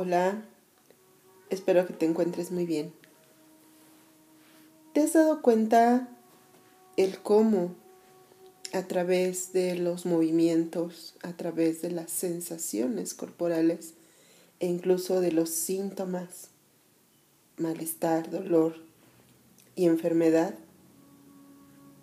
[0.00, 0.44] Hola,
[1.50, 2.92] espero que te encuentres muy bien.
[4.92, 6.08] ¿Te has dado cuenta
[6.96, 7.74] el cómo
[8.72, 13.94] a través de los movimientos, a través de las sensaciones corporales
[14.60, 16.50] e incluso de los síntomas,
[17.56, 18.76] malestar, dolor
[19.74, 20.54] y enfermedad,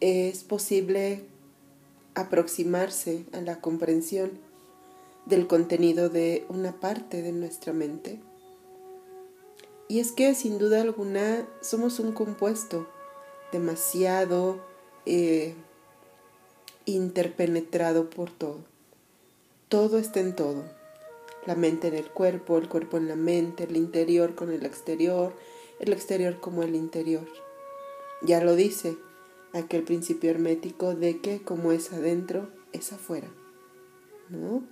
[0.02, 1.24] es posible
[2.14, 4.32] aproximarse a la comprensión
[5.26, 8.20] del contenido de una parte de nuestra mente.
[9.88, 12.88] Y es que sin duda alguna somos un compuesto
[13.52, 14.60] demasiado
[15.06, 15.54] eh,
[16.86, 18.60] interpenetrado por todo.
[19.70, 20.64] Todo está en todo.
[21.46, 25.34] La mente en el cuerpo, el cuerpo en la mente, el interior con el exterior,
[25.80, 27.28] el exterior como el interior.
[28.24, 28.98] Ya lo dice
[29.54, 33.28] aquel principio hermético de que como es adentro, es afuera.
[34.30, 34.64] ¿no?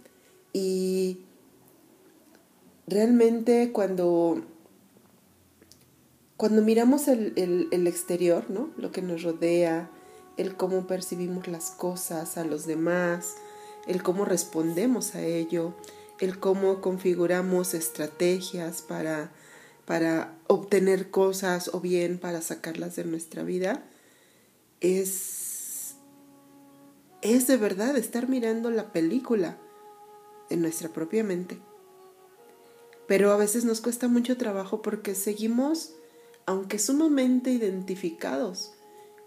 [0.54, 1.26] Y
[2.88, 4.44] realmente cuando,
[6.38, 7.34] cuando miramos el,
[7.72, 8.70] el, exterior, ¿no?
[8.78, 9.90] lo que nos rodea,
[10.38, 13.34] el cómo percibimos las cosas a los demás,
[13.88, 15.74] el cómo respondemos a ello,
[16.20, 19.32] el cómo configuramos estrategias para,
[19.86, 23.84] para obtener cosas o bien para sacarlas de nuestra vida,
[24.82, 25.96] es,
[27.24, 29.58] es de verdad estar mirando la película
[30.54, 31.58] en nuestra propia mente.
[33.08, 35.94] Pero a veces nos cuesta mucho trabajo porque seguimos,
[36.46, 38.74] aunque sumamente identificados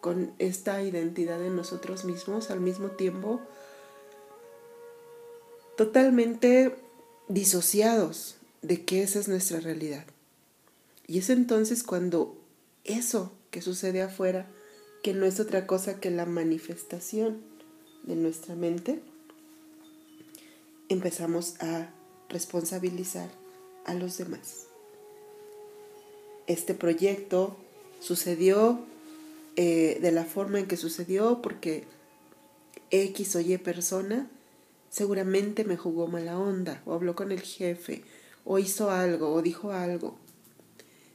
[0.00, 3.40] con esta identidad de nosotros mismos, al mismo tiempo
[5.76, 6.74] totalmente
[7.28, 10.06] disociados de que esa es nuestra realidad.
[11.06, 12.36] Y es entonces cuando
[12.84, 14.48] eso que sucede afuera,
[15.02, 17.42] que no es otra cosa que la manifestación
[18.04, 19.02] de nuestra mente,
[20.88, 21.90] empezamos a
[22.28, 23.30] responsabilizar
[23.84, 24.66] a los demás.
[26.46, 27.56] Este proyecto
[28.00, 28.80] sucedió
[29.56, 31.84] eh, de la forma en que sucedió porque
[32.90, 34.30] X o Y persona
[34.90, 38.02] seguramente me jugó mala onda o habló con el jefe
[38.44, 40.16] o hizo algo o dijo algo.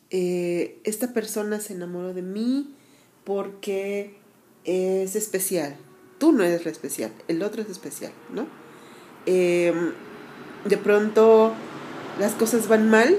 [0.09, 2.75] Eh, esta persona se enamoró de mí
[3.23, 4.15] porque
[4.65, 5.77] es especial.
[6.17, 8.60] Tú no eres especial, el otro es especial, ¿no?
[9.25, 9.93] Em,
[10.65, 11.53] de pronto
[12.19, 13.17] las cosas van mal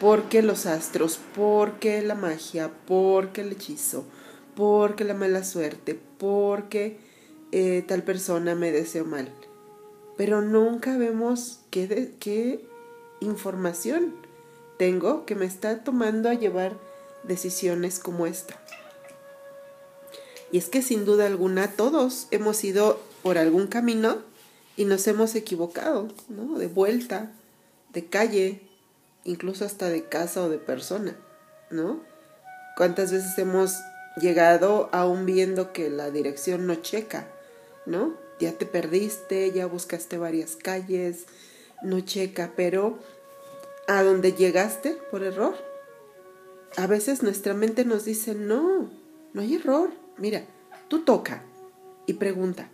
[0.00, 4.04] porque los astros, porque la magia, porque el hechizo,
[4.54, 6.98] porque la mala suerte, porque
[7.52, 9.30] eh, tal persona me deseó mal.
[10.16, 12.64] Pero nunca vemos qué, qué
[13.20, 14.14] información
[14.78, 16.78] tengo que me está tomando a llevar
[17.22, 18.58] decisiones como esta.
[20.52, 24.18] Y es que sin duda alguna todos hemos ido por algún camino
[24.80, 26.58] y nos hemos equivocado, ¿no?
[26.58, 27.32] De vuelta,
[27.92, 28.62] de calle,
[29.24, 31.18] incluso hasta de casa o de persona,
[31.70, 32.00] ¿no?
[32.78, 33.74] ¿Cuántas veces hemos
[34.16, 37.28] llegado aún viendo que la dirección no checa,
[37.84, 38.14] ¿no?
[38.40, 41.26] Ya te perdiste, ya buscaste varias calles,
[41.82, 42.98] no checa, pero
[43.86, 45.56] a donde llegaste por error,
[46.78, 48.88] a veces nuestra mente nos dice, no,
[49.34, 50.46] no hay error, mira,
[50.88, 51.42] tú toca
[52.06, 52.70] y pregunta,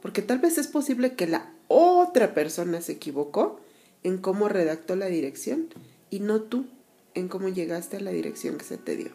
[0.00, 3.60] porque tal vez es posible que la otra persona se equivocó
[4.02, 5.68] en cómo redactó la dirección
[6.10, 6.66] y no tú
[7.14, 9.10] en cómo llegaste a la dirección que se te dio.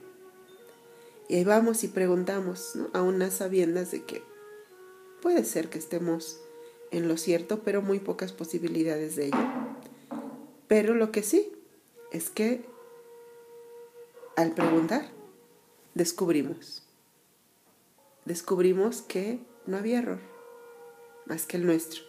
[1.29, 2.89] Y ahí vamos y preguntamos, ¿no?
[2.93, 4.21] a unas sabiendas de que
[5.21, 6.39] puede ser que estemos
[6.91, 9.37] en lo cierto, pero muy pocas posibilidades de ello.
[10.67, 11.51] Pero lo que sí
[12.11, 12.65] es que
[14.35, 15.09] al preguntar,
[15.93, 16.83] descubrimos.
[18.25, 20.32] Descubrimos que no había error
[21.25, 22.01] más que el nuestro,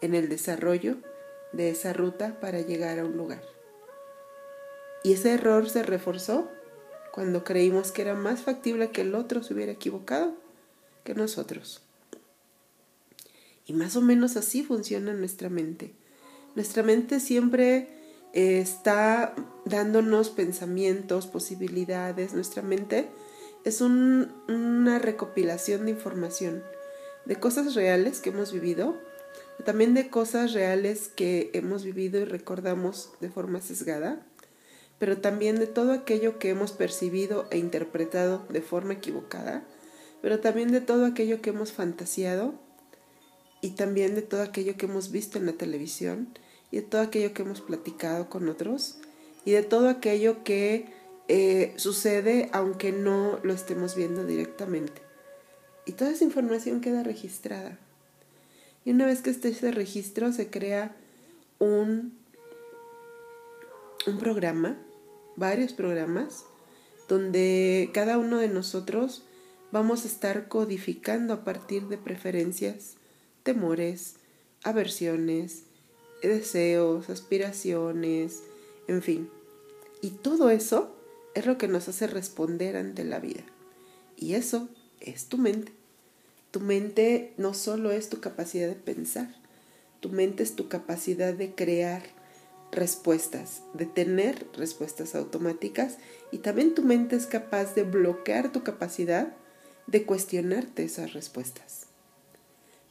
[0.00, 0.96] en el desarrollo
[1.52, 3.42] de esa ruta para llegar a un lugar.
[5.02, 6.48] Y ese error se reforzó
[7.12, 10.34] cuando creímos que era más factible que el otro se hubiera equivocado
[11.04, 11.82] que nosotros.
[13.66, 15.94] Y más o menos así funciona nuestra mente.
[16.54, 17.88] Nuestra mente siempre
[18.32, 19.34] eh, está
[19.64, 22.34] dándonos pensamientos, posibilidades.
[22.34, 23.08] Nuestra mente
[23.64, 26.62] es una recopilación de información
[27.24, 28.96] de cosas reales que hemos vivido,
[29.64, 34.24] también de cosas reales que hemos vivido y recordamos de forma sesgada,
[34.98, 39.64] pero también de todo aquello que hemos percibido e interpretado de forma equivocada,
[40.22, 42.54] pero también de todo aquello que hemos fantaseado
[43.60, 46.28] y también de todo aquello que hemos visto en la televisión
[46.70, 48.98] y de todo aquello que hemos platicado con otros
[49.44, 50.92] y de todo aquello que
[51.28, 55.09] eh, sucede aunque no lo estemos viendo directamente.
[55.86, 57.78] Y toda esa información queda registrada.
[58.84, 60.94] Y una vez que esté ese registro se crea
[61.58, 62.12] un,
[64.06, 64.78] un programa,
[65.36, 66.44] varios programas,
[67.08, 69.24] donde cada uno de nosotros
[69.72, 72.96] vamos a estar codificando a partir de preferencias,
[73.42, 74.16] temores,
[74.62, 75.64] aversiones,
[76.22, 78.42] deseos, aspiraciones,
[78.88, 79.30] en fin.
[80.02, 80.94] Y todo eso
[81.34, 83.42] es lo que nos hace responder ante la vida.
[84.16, 84.68] Y eso
[85.00, 85.72] es tu mente.
[86.50, 89.34] Tu mente no solo es tu capacidad de pensar,
[90.00, 92.02] tu mente es tu capacidad de crear
[92.72, 95.98] respuestas, de tener respuestas automáticas
[96.32, 99.32] y también tu mente es capaz de bloquear tu capacidad
[99.86, 101.86] de cuestionarte esas respuestas.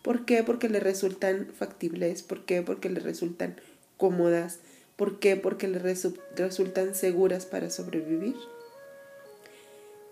[0.02, 0.44] ¿Por qué?
[0.44, 2.62] Porque le resultan factibles, ¿por qué?
[2.62, 3.60] Porque le resultan
[3.98, 4.60] cómodas,
[4.96, 5.36] ¿por qué?
[5.36, 8.36] Porque le resultan seguras para sobrevivir.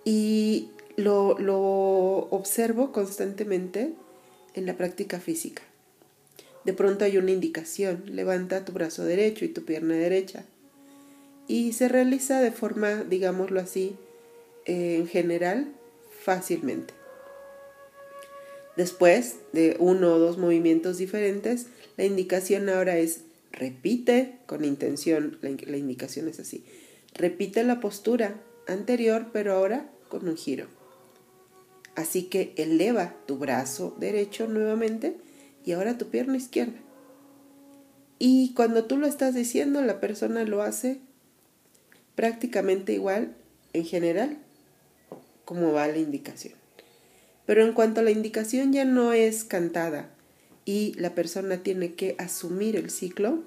[0.04, 3.94] Y lo, observo constantemente
[4.56, 5.64] en la práctica física.
[6.66, 10.44] De pronto hay una indicación, levanta tu brazo derecho y tu pierna derecha.
[11.48, 13.96] Y se realiza de forma, digámoslo así,
[14.66, 15.72] eh, en general,
[16.24, 16.94] fácilmente.
[18.76, 23.22] Después de uno o dos movimientos diferentes, la indicación ahora es
[23.52, 26.64] repite con intención, la indicación es así,
[27.14, 30.77] repite la postura anterior, pero ahora con un giro.
[31.98, 35.18] Así que eleva tu brazo derecho nuevamente
[35.66, 36.78] y ahora tu pierna izquierda.
[38.20, 41.00] Y cuando tú lo estás diciendo, la persona lo hace
[42.14, 43.34] prácticamente igual
[43.74, 44.38] en general
[45.44, 46.54] como va la indicación.
[47.48, 50.12] Pero en cuanto a la indicación ya no es cantada
[50.66, 53.42] y la persona tiene que asumir el ciclo,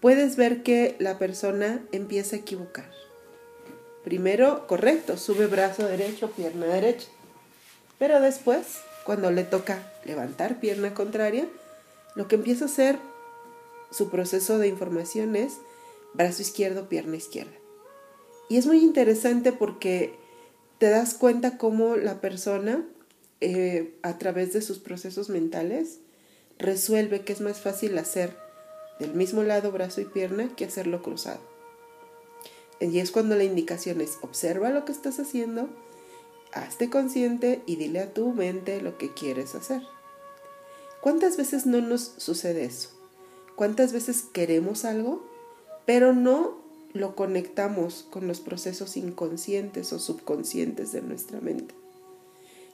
[0.00, 2.90] puedes ver que la persona empieza a equivocar.
[4.02, 7.06] Primero, correcto, sube brazo derecho, pierna derecha.
[7.98, 11.48] Pero después cuando le toca levantar pierna contraria,
[12.14, 12.98] lo que empieza a hacer
[13.90, 15.54] su proceso de información es
[16.12, 17.54] brazo izquierdo, pierna izquierda.
[18.50, 20.14] Y es muy interesante porque
[20.76, 22.84] te das cuenta cómo la persona,
[23.40, 26.00] eh, a través de sus procesos mentales,
[26.58, 28.36] resuelve que es más fácil hacer
[28.98, 31.40] del mismo lado brazo y pierna que hacerlo cruzado.
[32.80, 35.68] Y es cuando la indicación es observa lo que estás haciendo,
[36.52, 39.82] hazte consciente y dile a tu mente lo que quieres hacer.
[41.00, 42.90] ¿Cuántas veces no nos sucede eso?
[43.56, 45.26] ¿Cuántas veces queremos algo,
[45.86, 46.58] pero no
[46.92, 51.74] lo conectamos con los procesos inconscientes o subconscientes de nuestra mente?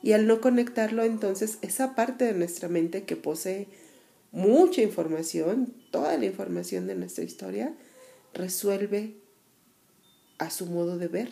[0.02, 3.68] Y al no conectarlo, entonces esa parte de nuestra mente que posee
[4.32, 7.74] mucha información, toda la información de nuestra historia,
[8.34, 9.14] resuelve
[10.38, 11.30] a su modo de ver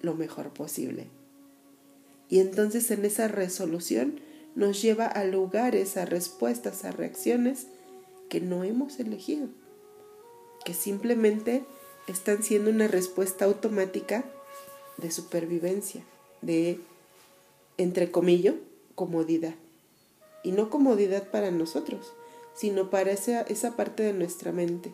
[0.00, 1.08] lo mejor posible.
[2.28, 4.20] Y entonces en esa resolución
[4.54, 7.66] nos lleva a lugares, a respuestas, a reacciones
[8.28, 9.48] que no hemos elegido,
[10.64, 11.64] que simplemente
[12.06, 14.24] están siendo una respuesta automática
[14.96, 16.04] de supervivencia,
[16.42, 16.80] de,
[17.76, 18.54] entre comillas,
[18.94, 19.54] comodidad.
[20.42, 22.12] Y no comodidad para nosotros,
[22.54, 24.92] sino para esa, esa parte de nuestra mente,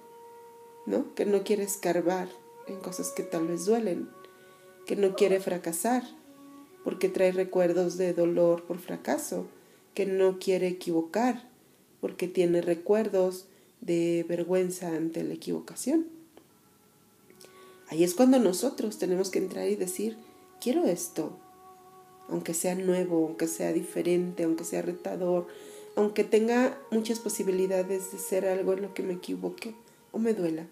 [0.86, 1.14] ¿no?
[1.14, 2.28] Que no quiere escarbar
[2.66, 4.08] en cosas que tal vez duelen,
[4.86, 6.02] que no quiere fracasar,
[6.84, 9.46] porque trae recuerdos de dolor por fracaso,
[9.94, 11.48] que no quiere equivocar,
[12.00, 13.46] porque tiene recuerdos
[13.80, 16.06] de vergüenza ante la equivocación.
[17.88, 20.18] Ahí es cuando nosotros tenemos que entrar y decir,
[20.60, 21.38] quiero esto,
[22.28, 25.46] aunque sea nuevo, aunque sea diferente, aunque sea retador,
[25.96, 29.74] aunque tenga muchas posibilidades de ser algo en lo que me equivoque
[30.12, 30.66] o me duela,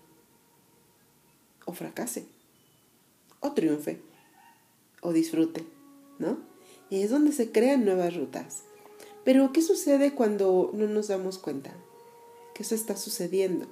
[1.65, 2.27] o fracase,
[3.41, 4.01] o triunfe,
[5.01, 5.65] o disfrute.
[6.91, 8.65] Y es donde se crean nuevas rutas.
[9.25, 11.73] Pero ¿qué sucede cuando no nos damos cuenta?
[12.55, 13.67] Que eso está sucediendo,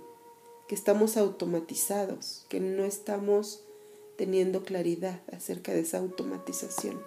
[0.68, 3.64] que estamos automatizados, que no estamos
[4.16, 7.02] teniendo claridad acerca de esa automatización.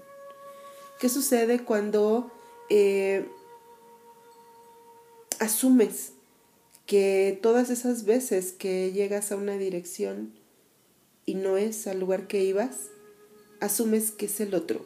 [0.99, 2.31] ¿Qué sucede cuando
[2.69, 3.27] eh,
[5.39, 6.13] asumes
[6.85, 10.33] que todas esas veces que llegas a una dirección
[11.25, 12.89] y no es al lugar que ibas,
[13.59, 14.85] asumes que es el otro,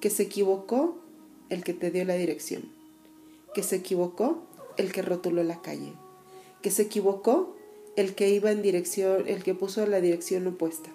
[0.00, 0.98] que se equivocó
[1.48, 2.70] el que te dio la dirección,
[3.54, 5.92] que se equivocó el que rotuló la calle,
[6.62, 7.56] que se equivocó
[7.96, 10.90] el que iba en dirección, el que puso la dirección opuesta.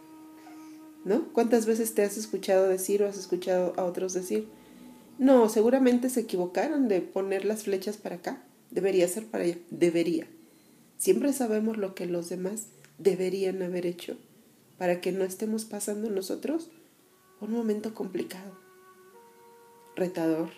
[1.04, 1.34] ¿No?
[1.34, 4.48] ¿Cuántas veces te has escuchado decir o has escuchado a otros decir,
[5.18, 10.28] no, seguramente se equivocaron de poner las flechas para acá, debería ser para allá, debería.
[10.98, 12.68] Siempre sabemos lo que los demás
[13.00, 14.18] deberían haber hecho
[14.78, 16.70] para que no estemos pasando nosotros
[17.40, 18.61] un momento complicado
[20.02, 20.50] retador,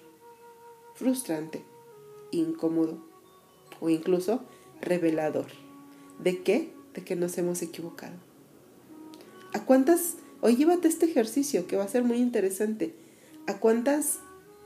[0.96, 1.64] frustrante,
[2.32, 2.98] incómodo
[3.82, 4.42] o incluso
[4.82, 5.48] revelador.
[6.18, 6.74] ¿De qué?
[6.94, 8.16] De que nos hemos equivocado.
[9.54, 12.96] ¿A cuántas, hoy llévate este ejercicio que va a ser muy interesante,
[13.46, 14.20] ¿a cuántas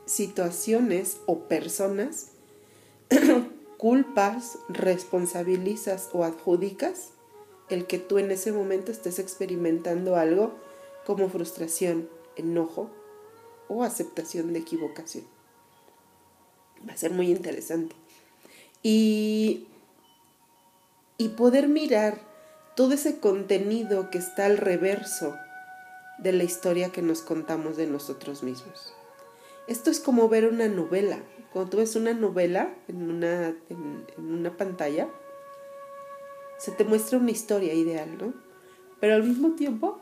[0.05, 2.33] situaciones o personas
[3.77, 7.13] culpas, responsabilizas o adjudicas
[7.69, 10.53] el que tú en ese momento estés experimentando algo
[11.05, 12.91] como frustración, enojo
[13.67, 15.25] o aceptación de equivocación.
[16.87, 17.95] Va a ser muy interesante.
[18.83, 19.67] Y,
[21.17, 22.19] y poder mirar
[22.75, 25.35] todo ese contenido que está al reverso
[26.19, 28.93] de la historia que nos contamos de nosotros mismos.
[29.67, 31.19] Esto es como ver una novela.
[31.51, 35.09] Cuando tú ves una novela en una, en, una pantalla,
[36.57, 38.33] se te muestra una historia ideal, ¿no?
[38.99, 39.99] Pero al mismo tiempo,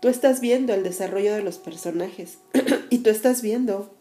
[0.00, 2.38] tú estás viendo el desarrollo de los personajes
[2.90, 3.94] y tú estás viendo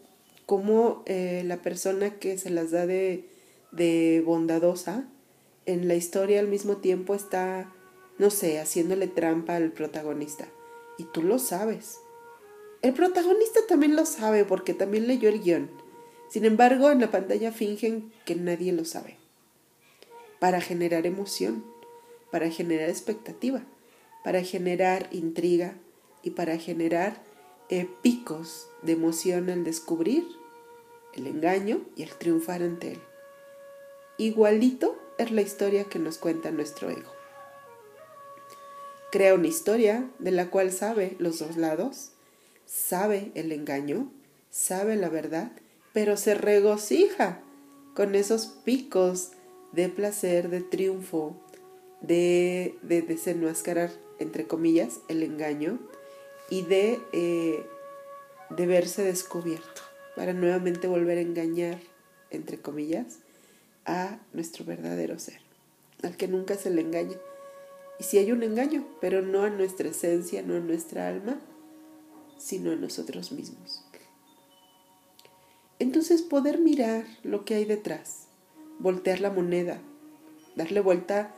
[0.46, 3.28] cómo eh, la persona que se las da de,
[3.72, 5.08] de bondadosa
[5.66, 7.74] en la historia al mismo tiempo está,
[8.18, 10.48] no sé, haciéndole trampa al protagonista.
[10.98, 11.98] Y tú lo sabes.
[12.82, 15.70] El protagonista también lo sabe porque también leyó el guion.
[16.30, 19.18] Sin embargo, en la pantalla fingen que nadie lo sabe.
[20.40, 21.66] Para generar emoción,
[22.32, 23.64] para generar expectativa,
[24.24, 25.76] para generar intriga
[26.26, 27.24] y para generar
[27.70, 30.28] eh, picos de emoción al descubrir
[31.14, 33.00] el engaño y el triunfar ante él.
[34.18, 37.12] Igualito es la historia que nos cuenta nuestro ego.
[39.12, 42.12] Crea una historia de la cual sabe los dos lados
[42.66, 44.12] sabe el engaño,
[44.50, 45.52] sabe la verdad,
[45.94, 47.42] pero se regocija
[47.94, 49.32] con esos picos
[49.72, 51.36] de placer, de triunfo,
[52.02, 55.80] de, de desenmascarar, entre comillas, el engaño
[56.50, 57.66] y de, eh,
[58.50, 59.82] de verse descubierto
[60.16, 61.80] para nuevamente volver a engañar,
[62.30, 63.20] entre comillas,
[63.86, 65.40] a nuestro verdadero ser,
[66.04, 67.18] al que nunca se le engaña.
[68.00, 71.40] Y si hay un engaño, pero no a nuestra esencia, no a nuestra alma,
[72.38, 73.84] sino en nosotros mismos.
[75.80, 78.28] Entonces poder mirar lo que hay detrás,
[78.80, 79.82] voltear la moneda,
[80.56, 81.34] darle vuelta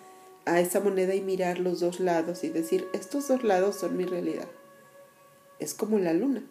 [0.46, 4.06] a esa moneda y mirar los dos lados y decir, estos dos lados son mi
[4.06, 4.48] realidad.
[5.60, 6.44] Es como la luna.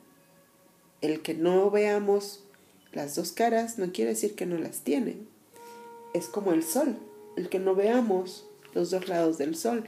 [1.00, 2.44] El que no veamos
[2.92, 5.28] las dos caras no quiere decir que no las tienen.
[6.14, 6.96] Es como el sol.
[7.36, 9.84] El que no veamos los dos lados del sol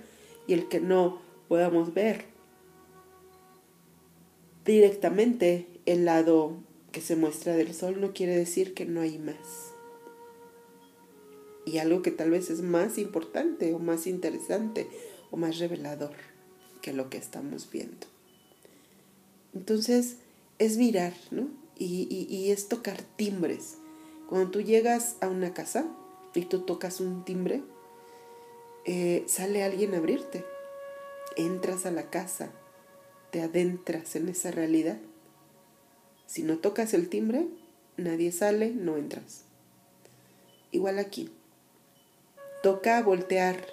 [0.46, 2.26] y el que no podamos ver
[4.64, 6.52] directamente el lado
[6.92, 9.72] que se muestra del sol no quiere decir que no hay más.
[11.64, 14.86] Y algo que tal vez es más importante o más interesante
[15.30, 16.12] o más revelador
[16.82, 18.06] que lo que estamos viendo.
[19.54, 20.16] Entonces
[20.58, 21.48] es mirar, ¿no?
[21.76, 23.76] Y, es tocar timbres.
[24.28, 25.86] Cuando tú llegas a una casa
[26.34, 27.62] y tú tocas un timbre,
[28.84, 30.44] eh, sale alguien a abrirte.
[31.36, 32.50] Entras a la casa
[33.30, 34.98] te adentras en esa realidad.
[36.26, 37.46] Si no tocas el timbre,
[37.96, 39.44] nadie sale, no entras.
[40.70, 41.30] Igual aquí.
[42.62, 43.66] Toca voltear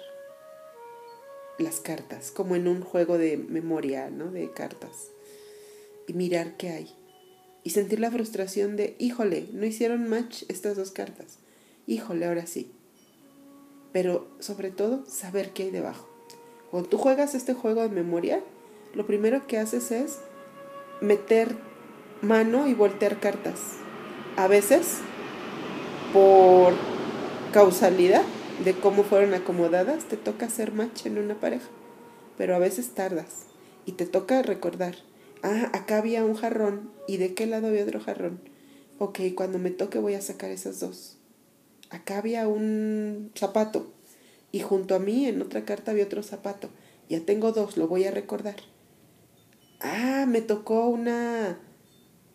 [1.58, 4.30] las cartas, como en un juego de memoria, ¿no?
[4.30, 5.10] De cartas.
[6.06, 6.90] Y mirar qué hay.
[7.62, 11.38] Y sentir la frustración de, híjole, no hicieron match estas dos cartas.
[11.86, 12.70] Híjole, ahora sí.
[13.92, 16.08] Pero sobre todo, saber qué hay debajo.
[16.70, 18.42] Cuando tú juegas este juego de memoria,
[18.94, 20.18] lo primero que haces es
[21.00, 21.56] meter
[22.22, 23.74] mano y voltear cartas.
[24.36, 24.98] A veces,
[26.12, 26.74] por
[27.52, 28.22] causalidad
[28.64, 31.68] de cómo fueron acomodadas, te toca hacer match en una pareja,
[32.36, 33.46] pero a veces tardas
[33.84, 34.96] y te toca recordar,
[35.42, 38.40] ah, acá había un jarrón y de qué lado había otro jarrón.
[38.98, 41.18] Ok, cuando me toque voy a sacar esas dos.
[41.90, 43.92] Acá había un zapato
[44.52, 46.68] y junto a mí en otra carta había otro zapato.
[47.08, 48.56] Ya tengo dos, lo voy a recordar
[49.80, 51.58] ah, me tocó una,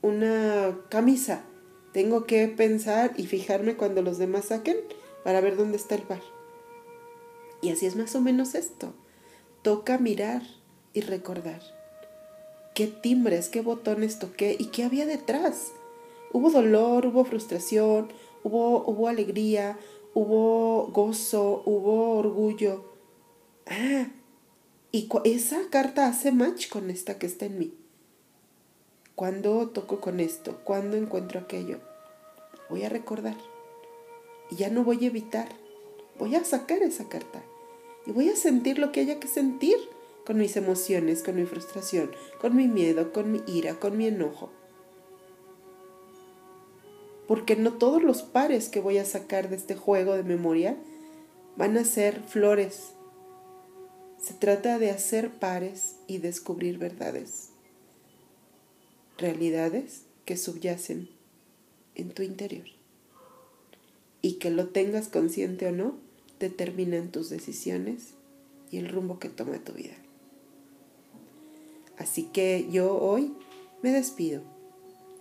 [0.02, 1.44] una camisa.
[1.94, 4.78] Tengo que pensar y fijarme cuando los demás saquen
[5.24, 6.22] para ver dónde está el par.
[7.62, 8.94] Y así es más o menos esto.
[9.62, 10.42] Toca mirar
[10.94, 11.62] y recordar.
[12.74, 15.74] ¿Qué timbres, qué botones toqué y qué había detrás?
[16.32, 18.08] Hubo dolor, hubo frustración,
[18.44, 19.78] hubo, hubo alegría,
[20.14, 22.86] hubo gozo, hubo orgullo.
[23.68, 24.08] Ah,
[24.94, 27.74] y esa carta hace match con esta que está en mí.
[29.16, 31.80] Cuando toco con esto, cuando encuentro aquello,
[32.70, 33.36] voy a recordar.
[34.50, 35.50] Y ya no voy a evitar.
[36.18, 37.44] Voy a sacar esa carta.
[38.06, 39.78] Y voy a sentir lo que haya que sentir
[40.26, 44.52] con mis emociones, con mi frustración, con mi miedo, con mi ira, con mi enojo.
[47.28, 50.78] Porque no todos los pares que voy a sacar de este juego de memoria
[51.56, 52.94] van a ser flores
[54.20, 57.50] Se trata de hacer pares y descubrir verdades,
[59.18, 61.10] realidades que subyacen
[61.96, 62.68] en tu interior.
[64.22, 65.96] Y que lo tengas consciente o no,
[66.40, 68.14] determinan tus decisiones
[68.70, 69.96] y el rumbo que toma tu vida.
[72.02, 73.32] Así que yo hoy
[73.84, 74.42] me despido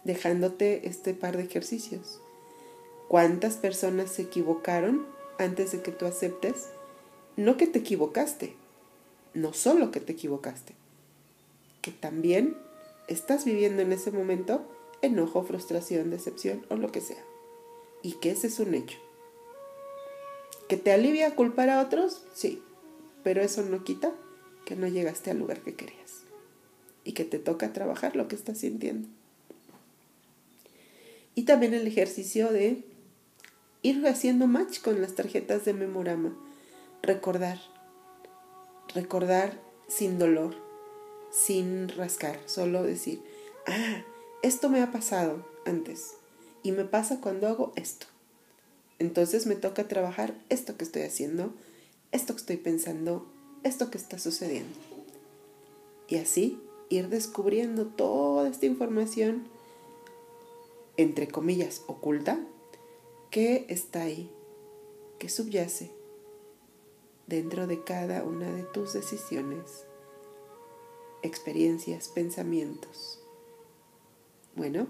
[0.04, 2.22] dejándote este par de ejercicios.
[3.06, 5.06] ¿Cuántas personas se equivocaron
[5.38, 6.70] antes de que tú aceptes?
[7.36, 8.56] No que te equivocaste,
[9.34, 10.72] no solo que te equivocaste,
[11.82, 12.56] que también
[13.08, 14.62] estás viviendo en ese momento
[15.02, 17.22] enojo, frustración, decepción o lo que sea.
[18.02, 18.96] Y que ese es un hecho.
[20.66, 22.24] ¿Que te alivia culpar a otros?
[22.32, 22.62] Sí,
[23.22, 24.14] pero eso no quita
[24.64, 26.00] que no llegaste al lugar que querías
[27.04, 29.08] y que te toca trabajar lo que estás sintiendo.
[31.34, 32.84] Y también el ejercicio de
[33.82, 36.36] ir haciendo match con las tarjetas de memorama.
[37.02, 37.58] Recordar.
[38.94, 40.54] Recordar sin dolor,
[41.30, 43.22] sin rascar, solo decir,
[43.66, 44.04] ah,
[44.42, 46.14] esto me ha pasado antes
[46.62, 48.06] y me pasa cuando hago esto.
[48.98, 51.54] Entonces me toca trabajar esto que estoy haciendo,
[52.12, 53.26] esto que estoy pensando,
[53.62, 54.76] esto que está sucediendo.
[56.08, 56.60] Y así
[56.90, 59.44] ir descubriendo toda esta información,
[60.96, 62.38] entre comillas, oculta,
[63.30, 64.30] que está ahí,
[65.18, 65.92] que subyace
[67.28, 69.84] dentro de cada una de tus decisiones,
[71.22, 73.22] experiencias, pensamientos.
[74.56, 74.88] Bueno,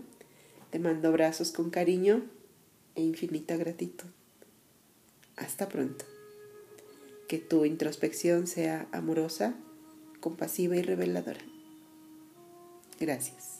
[0.70, 2.22] te mando abrazos con cariño
[2.94, 4.08] e infinita gratitud.
[5.36, 6.06] Hasta pronto.
[7.28, 9.54] Que tu introspección sea amorosa,
[10.20, 11.49] compasiva y reveladora.
[13.00, 13.59] Gracias.